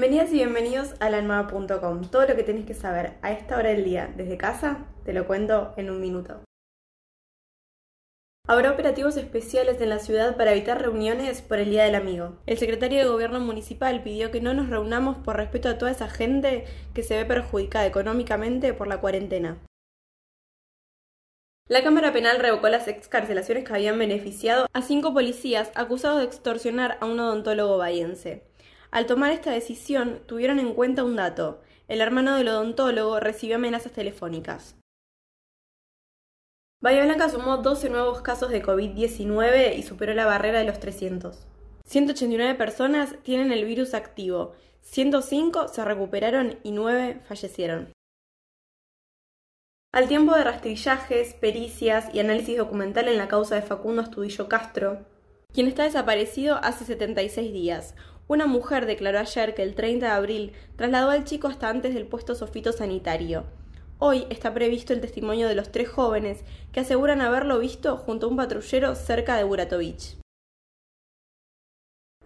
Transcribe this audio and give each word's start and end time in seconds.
bienvenidos 0.00 0.94
a 1.00 1.10
lanmava.com. 1.10 2.02
Todo 2.08 2.26
lo 2.26 2.36
que 2.36 2.44
tenés 2.44 2.64
que 2.64 2.74
saber 2.74 3.14
a 3.20 3.32
esta 3.32 3.56
hora 3.56 3.70
del 3.70 3.84
día 3.84 4.12
desde 4.16 4.36
casa 4.36 4.86
te 5.04 5.12
lo 5.12 5.26
cuento 5.26 5.74
en 5.76 5.90
un 5.90 6.00
minuto. 6.00 6.40
Habrá 8.46 8.70
operativos 8.70 9.16
especiales 9.16 9.80
en 9.80 9.88
la 9.90 9.98
ciudad 9.98 10.36
para 10.36 10.52
evitar 10.52 10.80
reuniones 10.80 11.42
por 11.42 11.58
el 11.58 11.70
Día 11.70 11.84
del 11.84 11.96
Amigo. 11.96 12.38
El 12.46 12.58
secretario 12.58 13.00
de 13.00 13.08
Gobierno 13.08 13.40
Municipal 13.40 14.02
pidió 14.02 14.30
que 14.30 14.40
no 14.40 14.54
nos 14.54 14.70
reunamos 14.70 15.18
por 15.18 15.36
respeto 15.36 15.68
a 15.68 15.78
toda 15.78 15.90
esa 15.90 16.08
gente 16.08 16.64
que 16.94 17.02
se 17.02 17.16
ve 17.16 17.24
perjudicada 17.24 17.84
económicamente 17.84 18.72
por 18.72 18.86
la 18.86 19.00
cuarentena. 19.00 19.58
La 21.66 21.82
Cámara 21.82 22.12
Penal 22.12 22.38
revocó 22.38 22.68
las 22.68 22.88
excarcelaciones 22.88 23.64
que 23.64 23.74
habían 23.74 23.98
beneficiado 23.98 24.68
a 24.72 24.80
cinco 24.80 25.12
policías 25.12 25.72
acusados 25.74 26.20
de 26.20 26.24
extorsionar 26.24 26.96
a 27.00 27.06
un 27.06 27.20
odontólogo 27.20 27.76
bahiense. 27.76 28.47
Al 28.90 29.06
tomar 29.06 29.32
esta 29.32 29.50
decisión, 29.50 30.20
tuvieron 30.26 30.58
en 30.58 30.74
cuenta 30.74 31.04
un 31.04 31.16
dato. 31.16 31.60
El 31.88 32.00
hermano 32.00 32.36
del 32.36 32.48
odontólogo 32.48 33.20
recibió 33.20 33.56
amenazas 33.56 33.92
telefónicas. 33.92 34.76
Bahía 36.80 37.04
Blanca 37.04 37.28
sumó 37.28 37.56
12 37.58 37.90
nuevos 37.90 38.22
casos 38.22 38.50
de 38.50 38.62
COVID-19 38.62 39.76
y 39.76 39.82
superó 39.82 40.14
la 40.14 40.26
barrera 40.26 40.60
de 40.60 40.64
los 40.64 40.78
300. 40.78 41.46
189 41.84 42.54
personas 42.54 43.16
tienen 43.22 43.50
el 43.50 43.64
virus 43.64 43.94
activo, 43.94 44.52
105 44.82 45.68
se 45.68 45.84
recuperaron 45.84 46.58
y 46.62 46.72
9 46.72 47.22
fallecieron. 47.26 47.92
Al 49.92 50.06
tiempo 50.06 50.34
de 50.34 50.44
rastrillajes, 50.44 51.34
pericias 51.34 52.14
y 52.14 52.20
análisis 52.20 52.58
documental 52.58 53.08
en 53.08 53.18
la 53.18 53.26
causa 53.26 53.54
de 53.54 53.62
Facundo 53.62 54.02
Astudillo 54.02 54.48
Castro, 54.48 55.06
quien 55.52 55.66
está 55.66 55.84
desaparecido 55.84 56.56
hace 56.62 56.84
76 56.84 57.52
días, 57.52 57.94
una 58.28 58.46
mujer 58.46 58.84
declaró 58.84 59.18
ayer 59.18 59.54
que 59.54 59.62
el 59.62 59.74
30 59.74 60.06
de 60.06 60.12
abril 60.12 60.52
trasladó 60.76 61.10
al 61.10 61.24
chico 61.24 61.48
hasta 61.48 61.70
antes 61.70 61.94
del 61.94 62.06
puesto 62.06 62.34
sofito 62.34 62.72
sanitario. 62.72 63.44
Hoy 63.98 64.26
está 64.28 64.52
previsto 64.52 64.92
el 64.92 65.00
testimonio 65.00 65.48
de 65.48 65.54
los 65.54 65.72
tres 65.72 65.88
jóvenes 65.88 66.44
que 66.70 66.80
aseguran 66.80 67.22
haberlo 67.22 67.58
visto 67.58 67.96
junto 67.96 68.26
a 68.26 68.28
un 68.28 68.36
patrullero 68.36 68.94
cerca 68.94 69.34
de 69.36 69.44
Buratovich. 69.44 70.18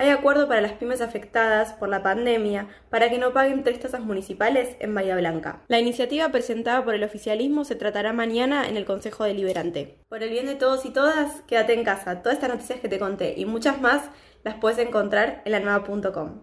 Hay 0.03 0.09
acuerdo 0.09 0.49
para 0.49 0.61
las 0.61 0.73
pymes 0.73 1.01
afectadas 1.01 1.75
por 1.75 1.89
la 1.89 2.03
pandemia 2.03 2.67
para 2.91 3.09
que 3.09 3.19
no 3.19 3.33
paguen 3.33 3.63
tres 3.63 3.79
tasas 3.79 4.01
municipales 4.01 4.75
en 4.81 4.93
Bahía 4.97 5.17
Blanca. 5.17 5.63
La 5.69 5.79
iniciativa 5.79 6.29
presentada 6.31 6.85
por 6.85 6.97
el 6.97 7.05
oficialismo 7.05 7.65
se 7.65 7.77
tratará 7.77 8.13
mañana 8.13 8.69
en 8.69 8.77
el 8.77 8.85
Consejo 8.85 9.23
Deliberante. 9.23 10.01
Por 10.09 10.25
el 10.25 10.31
bien 10.31 10.47
de 10.47 10.57
todos 10.57 10.85
y 10.87 10.91
todas, 10.91 11.43
quédate 11.43 11.75
en 11.75 11.85
casa. 11.85 12.21
Todas 12.21 12.39
estas 12.39 12.51
noticias 12.51 12.81
que 12.81 12.89
te 12.89 12.99
conté 12.99 13.35
y 13.37 13.45
muchas 13.45 13.81
más 13.81 14.11
las 14.43 14.57
puedes 14.57 14.79
encontrar 14.79 15.41
en 15.45 15.53
la 15.53 15.61
nueva.com. 15.61 16.43